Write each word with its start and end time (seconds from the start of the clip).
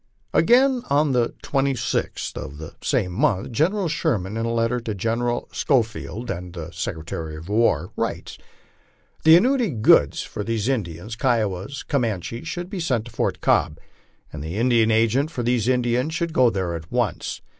Again, 0.33 0.81
on 0.89 1.11
the 1.11 1.35
26th 1.43 2.35
of 2.35 2.57
the 2.57 2.73
same 2.81 3.11
month, 3.11 3.51
General 3.51 3.87
Sherman, 3.87 4.35
in 4.35 4.47
a 4.47 4.51
letter 4.51 4.79
to 4.79 4.95
Gen 4.95 5.19
eral 5.19 5.53
Schofield, 5.55 6.25
then 6.29 6.51
Secretary 6.71 7.35
of 7.35 7.47
War, 7.47 7.91
writes: 7.95 8.39
"The 9.23 9.37
annuity 9.37 9.69
goods 9.69 10.23
for 10.23 10.43
these 10.43 10.67
Indians, 10.67 11.15
Kiowas 11.15 11.81
and 11.83 11.87
Comanches, 11.87 12.47
should 12.47 12.67
be 12.67 12.79
sent 12.79 13.05
to 13.05 13.11
Fort 13.11 13.41
Cobb, 13.41 13.77
and 14.33 14.43
the 14.43 14.57
Indian 14.57 14.89
agent 14.89 15.29
for 15.29 15.43
these 15.43 15.67
Indians 15.67 16.15
should 16.15 16.33
go 16.33 16.49
there 16.49 16.73
at 16.75 16.91
once. 16.91 17.41